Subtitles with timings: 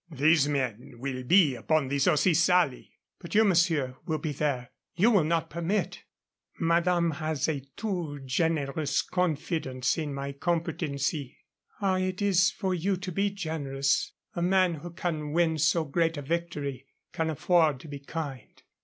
[0.09, 5.11] "These men will be upon the Saucy Sally." "But you, monsieur, will be there you
[5.11, 6.05] will not permit"
[6.59, 11.37] "Madame has a too generous confidence in my competency."
[11.81, 14.13] "Ah, it is for you to be generous.
[14.35, 18.63] A man who can win so great a victory can afford to be kind."